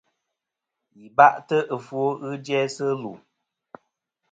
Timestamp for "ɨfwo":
1.75-2.03